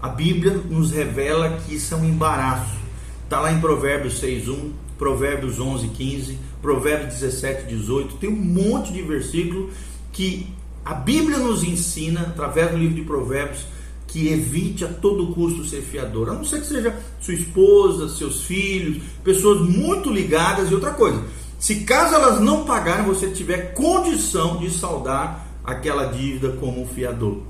A 0.00 0.08
Bíblia 0.08 0.52
nos 0.52 0.90
revela 0.90 1.58
que 1.58 1.74
isso 1.74 1.94
é 1.94 1.96
um 1.96 2.04
embaraço. 2.04 2.76
Está 3.24 3.40
lá 3.40 3.52
em 3.52 3.60
Provérbios 3.60 4.20
6:1, 4.20 4.70
Provérbios 4.98 5.58
11:15, 5.58 6.38
Provérbios 6.62 7.14
17:18. 7.14 8.16
Tem 8.18 8.30
um 8.30 8.36
monte 8.36 8.92
de 8.92 9.02
versículo 9.02 9.70
que 10.12 10.46
a 10.84 10.94
Bíblia 10.94 11.38
nos 11.38 11.64
ensina 11.64 12.20
através 12.20 12.70
do 12.70 12.76
livro 12.76 12.94
de 12.94 13.02
Provérbios 13.02 13.66
que 14.06 14.28
evite 14.28 14.84
a 14.84 14.88
todo 14.88 15.34
custo 15.34 15.64
ser 15.64 15.82
fiador. 15.82 16.30
A 16.30 16.34
não 16.34 16.44
ser 16.44 16.60
que 16.60 16.66
seja 16.66 16.96
sua 17.20 17.34
esposa, 17.34 18.08
seus 18.08 18.42
filhos, 18.42 19.02
pessoas 19.24 19.60
muito 19.60 20.10
ligadas 20.10 20.70
e 20.70 20.74
outra 20.74 20.92
coisa. 20.92 21.22
Se 21.58 21.76
caso 21.76 22.14
elas 22.14 22.40
não 22.40 22.64
pagarem, 22.64 23.04
você 23.04 23.30
tiver 23.30 23.72
condição 23.72 24.58
de 24.58 24.70
saldar 24.70 25.46
aquela 25.64 26.06
dívida 26.06 26.52
como 26.60 26.82
um 26.82 26.86
fiador. 26.86 27.42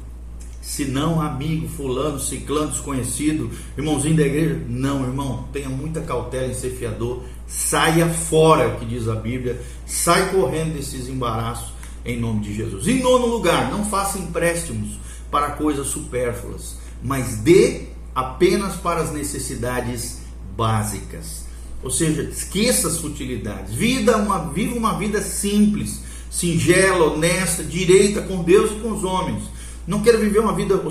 Se 0.63 0.85
não, 0.85 1.21
amigo, 1.21 1.69
fulano, 1.69 2.19
ciclano, 2.19 2.73
desconhecido, 2.73 3.51
irmãozinho 3.79 4.17
da 4.17 4.23
igreja, 4.23 4.61
não, 4.69 5.05
irmão, 5.05 5.49
tenha 5.53 5.69
muita 5.69 6.01
cautela 6.01 6.49
em 6.49 6.55
ser 6.55 6.71
fiador, 6.71 7.23
saia 7.47 8.09
fora, 8.09 8.65
é 8.65 8.71
que 8.77 8.85
diz 8.85 9.07
a 9.07 9.15
Bíblia, 9.15 9.61
sai 9.87 10.33
correndo 10.33 10.75
desses 10.75 11.09
embaraços 11.09 11.73
em 12.05 12.19
nome 12.19 12.41
de 12.41 12.55
Jesus. 12.55 12.87
Em 12.89 13.01
nono 13.01 13.27
lugar, 13.27 13.71
não 13.71 13.85
faça 13.85 14.19
empréstimos 14.19 14.99
para 15.31 15.51
coisas 15.53 15.87
supérfluas, 15.87 16.79
mas 17.03 17.37
dê 17.39 17.85
apenas 18.15 18.75
para 18.77 19.03
as 19.03 19.13
necessidades 19.13 20.21
básicas. 20.57 21.46
Ou 21.87 21.91
seja, 21.91 22.23
esqueça 22.23 22.89
as 22.89 22.99
futilidades. 22.99 23.73
Vida 23.73 24.17
uma, 24.17 24.51
viva 24.51 24.75
uma 24.75 24.99
vida 24.99 25.23
simples, 25.23 26.01
singela, 26.29 27.13
honesta, 27.13 27.63
direita 27.63 28.23
com 28.23 28.43
Deus 28.43 28.73
e 28.73 28.81
com 28.81 28.91
os 28.91 29.05
homens. 29.05 29.45
Não 29.87 30.03
quero 30.03 30.19
viver 30.19 30.41
uma 30.41 30.53
vida 30.53 30.83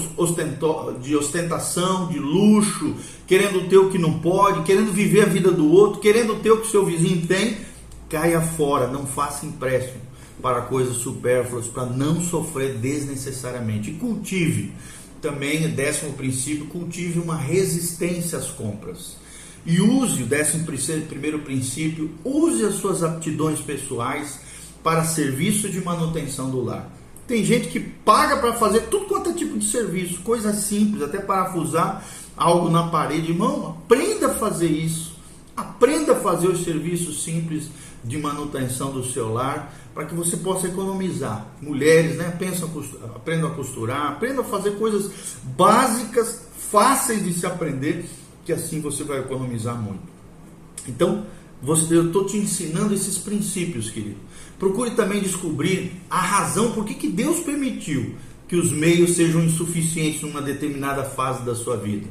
de 1.02 1.14
ostentação, 1.18 2.08
de 2.08 2.18
luxo, 2.18 2.96
querendo 3.28 3.68
ter 3.68 3.78
o 3.78 3.90
que 3.90 3.98
não 3.98 4.20
pode, 4.20 4.64
querendo 4.64 4.94
viver 4.94 5.24
a 5.24 5.25
vida 5.25 5.52
do 5.52 5.70
outro, 5.70 6.00
querendo 6.00 6.42
ter 6.42 6.52
o 6.52 6.62
que 6.62 6.68
seu 6.68 6.86
vizinho 6.86 7.28
tem. 7.28 7.58
Caia 8.08 8.40
fora, 8.40 8.88
não 8.88 9.06
faça 9.06 9.46
empréstimo 9.46 10.00
para 10.42 10.62
coisas 10.62 10.96
supérfluas, 10.96 11.68
para 11.68 11.88
não 11.88 12.24
sofrer 12.24 12.75
desnecessariamente. 12.75 13.92
E 13.92 13.96
cultive 13.96 14.72
também, 15.22 15.68
décimo 15.68 16.14
princípio, 16.14 16.68
cultive 16.68 17.20
uma 17.20 17.36
resistência 17.36 18.38
às 18.38 18.48
compras. 18.48 19.25
E 19.66 19.82
use 19.82 20.22
o 20.22 20.28
décimo 20.28 20.66
primeiro 21.08 21.40
princípio, 21.40 22.12
use 22.24 22.64
as 22.64 22.76
suas 22.76 23.04
aptidões 23.04 23.60
pessoais 23.60 24.40
para 24.84 25.04
serviço 25.04 25.68
de 25.68 25.82
manutenção 25.84 26.52
do 26.52 26.64
lar. 26.64 26.92
Tem 27.28 27.44
gente 27.44 27.70
que 27.70 27.80
paga 27.80 28.38
para 28.38 28.54
fazer 28.54 28.82
tudo 28.82 29.06
quanto 29.06 29.32
é 29.32 29.34
tipo 29.34 29.58
de 29.58 29.66
serviço, 29.66 30.22
coisa 30.22 30.54
simples, 30.54 31.02
até 31.02 31.18
parafusar 31.18 32.06
algo 32.38 32.70
na 32.70 32.88
parede. 32.90 33.32
Irmão, 33.32 33.70
aprenda 33.70 34.28
a 34.28 34.34
fazer 34.36 34.70
isso. 34.70 35.16
Aprenda 35.58 36.12
a 36.12 36.20
fazer 36.20 36.48
os 36.48 36.64
serviços 36.64 37.24
simples 37.24 37.70
de 38.04 38.18
manutenção 38.18 38.92
do 38.92 39.04
seu 39.04 39.34
lar 39.34 39.74
para 39.96 40.06
que 40.06 40.14
você 40.14 40.38
possa 40.38 40.68
economizar. 40.68 41.48
Mulheres, 41.62 42.18
né, 42.18 42.36
pensam, 42.38 42.70
aprendam 43.16 43.50
a 43.50 43.56
costurar, 43.56 44.12
aprendam 44.12 44.44
a 44.44 44.48
fazer 44.48 44.78
coisas 44.78 45.10
básicas, 45.44 46.42
fáceis 46.70 47.24
de 47.24 47.34
se 47.34 47.46
aprender, 47.48 48.06
que 48.46 48.54
assim 48.54 48.80
você 48.80 49.04
vai 49.04 49.20
economizar 49.20 49.75
muito. 49.75 50.04
Então, 50.88 51.25
você, 51.62 51.96
eu 51.96 52.08
estou 52.08 52.25
te 52.25 52.38
ensinando 52.38 52.94
esses 52.94 53.18
princípios, 53.18 53.90
querido. 53.90 54.18
Procure 54.60 54.92
também 54.92 55.20
descobrir 55.20 55.92
a 56.10 56.22
razão 56.22 56.72
por 56.72 56.86
que, 56.86 56.94
que 56.94 57.10
Deus 57.10 57.40
permitiu 57.40 58.16
que 58.48 58.56
os 58.56 58.72
meios 58.72 59.16
sejam 59.16 59.44
insuficientes 59.44 60.22
numa 60.22 60.42
determinada 60.42 61.04
fase 61.04 61.44
da 61.44 61.56
sua 61.56 61.75
vida. 61.75 62.08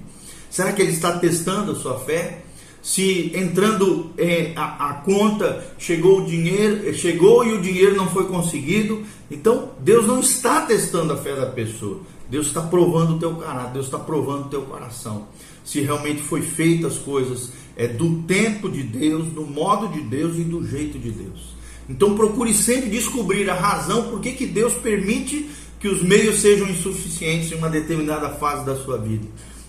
Será 0.51 0.73
que 0.73 0.83
Ele 0.83 0.93
está 0.93 1.19
testando 1.19 1.73
a 1.73 1.75
sua 1.77 2.01
fé? 2.01 2.43
Se 2.83 3.33
entrando 3.35 4.11
é, 4.19 4.53
a, 4.57 4.91
a, 4.91 4.95
conta 4.95 5.65
chegou 5.79 6.21
o 6.21 6.27
dinheiro, 6.27 6.93
chegou 6.95 7.45
e 7.45 7.53
o 7.53 7.63
dinheiro 7.63 7.97
não 7.97 8.09
foi 8.11 8.27
conseguido, 8.27 9.03
então 9.31 9.71
Deus 9.81 10.07
não 10.07 10.21
está 10.21 10.63
testando 10.63 11.15
a 11.15 11.17
fé 11.17 11.35
da 11.35 11.47
pessoa. 11.47 12.01
Deus 12.29 12.49
está 12.49 12.61
provando 12.61 13.17
o 13.17 13.19
teu 13.19 13.37
caráter, 13.37 13.73
Deus 13.75 13.87
está 13.87 13.99
provando 13.99 14.47
o 14.47 14.49
teu 14.49 14.63
coração. 14.63 15.29
Se 15.65 15.81
realmente 15.81 16.23
foi 16.23 16.43
feita 16.43 16.87
as 16.87 16.99
coisas 16.99 17.51
é 17.77 17.89
do 17.89 18.23
tempo 18.23 18.69
de 18.69 18.83
Deus, 18.83 19.27
do 19.29 19.45
modo 19.45 19.89
de 19.89 20.01
Deus 20.03 20.37
e 20.39 20.45
do 20.45 20.67
jeito 20.67 20.99
de 20.99 21.11
Deus. 21.11 21.55
Então 21.89 22.15
procure 22.15 22.55
sempre 22.55 22.89
descobrir 22.89 23.49
a 23.51 23.55
razão 23.55 24.11
por 24.11 24.21
que, 24.21 24.33
que 24.33 24.47
Deus 24.47 24.75
permite 24.75 25.51
que 25.81 25.89
os 25.89 26.03
meios 26.03 26.41
sejam 26.41 26.69
insuficientes 26.69 27.53
em 27.53 27.57
uma 27.57 27.69
determinada 27.69 28.31
fase 28.31 28.65
da 28.65 28.77
sua 28.77 28.97
vida. 28.97 29.27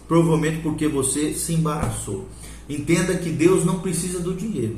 Provavelmente 0.07 0.61
porque 0.61 0.87
você 0.87 1.33
se 1.33 1.53
embaraçou. 1.53 2.27
Entenda 2.69 3.15
que 3.15 3.29
Deus 3.29 3.65
não 3.65 3.79
precisa 3.79 4.19
do 4.19 4.33
dinheiro. 4.33 4.77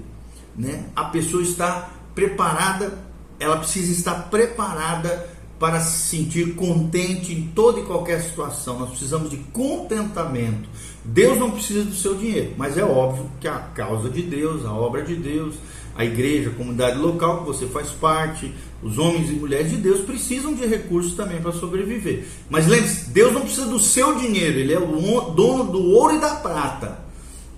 Né? 0.55 0.85
A 0.95 1.05
pessoa 1.05 1.43
está 1.43 1.93
preparada, 2.15 2.97
ela 3.39 3.57
precisa 3.57 3.91
estar 3.91 4.29
preparada 4.29 5.29
para 5.59 5.79
se 5.79 6.07
sentir 6.07 6.55
contente 6.55 7.33
em 7.33 7.47
toda 7.47 7.79
e 7.79 7.83
qualquer 7.83 8.21
situação. 8.21 8.79
Nós 8.79 8.89
precisamos 8.89 9.29
de 9.29 9.37
contentamento. 9.37 10.67
Deus 11.07 11.39
não 11.39 11.51
precisa 11.51 11.85
do 11.85 11.95
seu 11.95 12.15
dinheiro, 12.15 12.51
mas 12.57 12.77
é 12.77 12.83
óbvio 12.83 13.31
que 13.39 13.47
a 13.47 13.59
causa 13.59 14.09
de 14.09 14.21
Deus, 14.21 14.65
a 14.65 14.73
obra 14.73 15.03
de 15.03 15.15
Deus, 15.15 15.55
a 15.95 16.03
igreja, 16.03 16.49
a 16.49 16.53
comunidade 16.53 16.99
local 16.99 17.39
que 17.39 17.45
você 17.45 17.65
faz 17.65 17.91
parte, 17.91 18.53
os 18.83 18.97
homens 18.97 19.29
e 19.29 19.33
mulheres 19.33 19.71
de 19.71 19.77
Deus 19.77 20.01
precisam 20.01 20.53
de 20.53 20.65
recursos 20.65 21.13
também 21.13 21.41
para 21.41 21.53
sobreviver. 21.53 22.27
Mas 22.49 22.67
lembre-se, 22.67 23.09
Deus 23.11 23.31
não 23.31 23.41
precisa 23.41 23.67
do 23.67 23.79
seu 23.79 24.15
dinheiro, 24.15 24.59
Ele 24.59 24.73
é 24.73 24.79
o 24.79 25.31
dono 25.31 25.71
do 25.71 25.81
ouro 25.81 26.17
e 26.17 26.19
da 26.19 26.35
prata. 26.35 26.99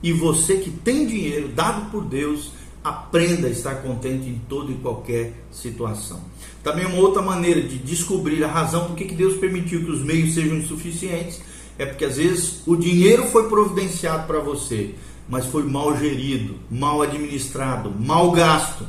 E 0.02 0.14
você 0.14 0.58
que 0.58 0.70
tem 0.70 1.08
dinheiro 1.08 1.48
dado 1.48 1.90
por 1.90 2.06
Deus, 2.06 2.52
aprenda 2.84 3.48
a 3.48 3.52
estar 3.52 3.82
contente 3.82 4.30
em 4.30 4.40
toda 4.48 4.72
e 4.72 4.76
qualquer 4.76 5.34
situação. 5.52 6.22
Também 6.64 6.86
uma 6.86 7.00
outra 7.00 7.22
maneira 7.22 7.62
de 7.62 7.80
descobrir 7.80 8.44
a 8.44 8.48
razão 8.48 8.86
por 8.86 8.96
que 8.96 9.06
Deus 9.06 9.38
permitiu 9.38 9.84
que 9.84 9.92
os 9.92 10.04
meios 10.04 10.36
sejam 10.36 10.56
insuficientes 10.56 11.49
é 11.80 11.86
porque 11.86 12.04
às 12.04 12.18
vezes 12.18 12.62
o 12.68 12.76
dinheiro 12.76 13.24
foi 13.30 13.48
providenciado 13.48 14.28
para 14.28 14.39
você, 14.42 14.96
mas 15.30 15.46
foi 15.46 15.63
mal 15.63 15.98
gerido, 15.98 16.56
mal 16.70 17.02
administrado, 17.02 17.89
mal 17.98 18.32
gasto. 18.32 18.86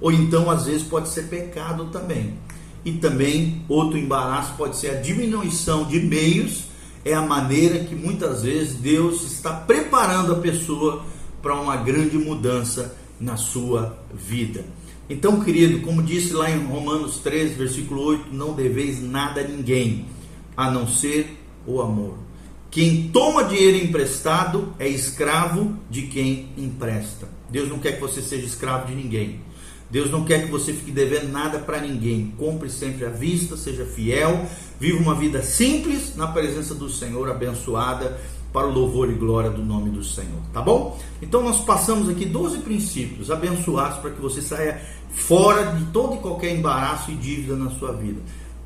Ou 0.00 0.10
então 0.10 0.50
às 0.50 0.64
vezes 0.64 0.82
pode 0.82 1.10
ser 1.10 1.24
pecado 1.24 1.90
também. 1.92 2.34
E 2.82 2.92
também 2.92 3.62
outro 3.68 3.98
embaraço 3.98 4.54
pode 4.56 4.78
ser 4.78 4.90
a 4.90 5.00
diminuição 5.00 5.84
de 5.84 6.00
meios, 6.00 6.64
é 7.04 7.12
a 7.12 7.20
maneira 7.20 7.84
que 7.84 7.94
muitas 7.94 8.42
vezes 8.42 8.74
Deus 8.74 9.22
está 9.22 9.52
preparando 9.52 10.32
a 10.32 10.36
pessoa 10.36 11.04
para 11.42 11.60
uma 11.60 11.76
grande 11.76 12.16
mudança 12.16 12.96
na 13.20 13.36
sua 13.36 13.98
vida. 14.14 14.64
Então, 15.10 15.40
querido, 15.40 15.80
como 15.80 16.02
disse 16.02 16.32
lá 16.32 16.50
em 16.50 16.64
Romanos 16.64 17.18
13, 17.18 17.54
versículo 17.54 18.02
8, 18.02 18.32
não 18.32 18.54
deveis 18.54 19.02
nada 19.02 19.42
a 19.42 19.44
ninguém, 19.44 20.06
a 20.56 20.70
não 20.70 20.86
ser 20.86 21.36
o 21.66 21.82
amor. 21.82 22.29
Quem 22.70 23.08
toma 23.08 23.42
dinheiro 23.42 23.84
emprestado 23.84 24.72
é 24.78 24.88
escravo 24.88 25.76
de 25.90 26.02
quem 26.02 26.50
empresta. 26.56 27.28
Deus 27.50 27.68
não 27.68 27.80
quer 27.80 27.94
que 27.94 28.00
você 28.00 28.22
seja 28.22 28.46
escravo 28.46 28.86
de 28.86 28.94
ninguém. 28.94 29.40
Deus 29.90 30.08
não 30.08 30.24
quer 30.24 30.44
que 30.44 30.50
você 30.52 30.72
fique 30.72 30.92
devendo 30.92 31.32
nada 31.32 31.58
para 31.58 31.80
ninguém. 31.80 32.32
Compre 32.38 32.70
sempre 32.70 33.04
à 33.04 33.08
vista, 33.08 33.56
seja 33.56 33.84
fiel, 33.84 34.46
viva 34.78 35.02
uma 35.02 35.16
vida 35.16 35.42
simples 35.42 36.14
na 36.14 36.28
presença 36.28 36.72
do 36.72 36.88
Senhor, 36.88 37.28
abençoada 37.28 38.20
para 38.52 38.68
o 38.68 38.72
louvor 38.72 39.10
e 39.10 39.14
glória 39.14 39.50
do 39.50 39.64
nome 39.64 39.90
do 39.90 40.02
Senhor, 40.04 40.40
tá 40.52 40.60
bom? 40.60 40.98
Então 41.20 41.42
nós 41.42 41.60
passamos 41.60 42.08
aqui 42.08 42.24
12 42.24 42.58
princípios 42.58 43.30
abençoados 43.30 43.98
para 43.98 44.10
que 44.10 44.20
você 44.20 44.42
saia 44.42 44.80
fora 45.12 45.72
de 45.72 45.86
todo 45.86 46.16
e 46.16 46.18
qualquer 46.18 46.56
embaraço 46.56 47.10
e 47.10 47.14
dívida 47.16 47.56
na 47.56 47.70
sua 47.70 47.92
vida. 47.92 48.20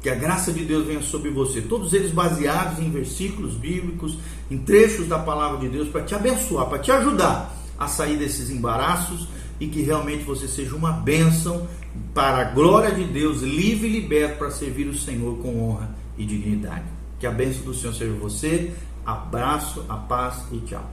Que 0.04 0.10
a 0.10 0.14
graça 0.14 0.52
de 0.52 0.62
Deus 0.66 0.86
venha 0.86 1.00
sobre 1.00 1.30
você, 1.30 1.62
todos 1.62 1.94
eles 1.94 2.10
baseados 2.10 2.78
em 2.78 2.90
versículos 2.90 3.54
bíblicos, 3.54 4.18
em 4.50 4.58
trechos 4.58 5.08
da 5.08 5.18
palavra 5.18 5.58
de 5.58 5.66
Deus 5.66 5.88
para 5.88 6.02
te 6.02 6.14
abençoar, 6.14 6.66
para 6.66 6.78
te 6.78 6.92
ajudar 6.92 7.56
a 7.78 7.88
sair 7.88 8.18
desses 8.18 8.50
embaraços 8.50 9.26
e 9.58 9.66
que 9.66 9.80
realmente 9.80 10.22
você 10.22 10.46
seja 10.46 10.76
uma 10.76 10.92
bênção 10.92 11.66
para 12.12 12.42
a 12.42 12.44
glória 12.44 12.90
de 12.90 13.04
Deus, 13.04 13.40
livre 13.40 13.88
e 13.88 14.00
liberto 14.00 14.36
para 14.36 14.50
servir 14.50 14.88
o 14.88 14.94
Senhor 14.94 15.38
com 15.38 15.70
honra 15.70 15.96
e 16.18 16.26
dignidade. 16.26 16.84
Que 17.18 17.26
a 17.26 17.30
bênção 17.30 17.64
do 17.64 17.72
Senhor 17.72 17.94
seja 17.94 18.12
você 18.12 18.74
Abraço, 19.06 19.86
a 19.88 19.96
paz 19.96 20.44
e 20.52 20.58
tchau. 20.60 20.84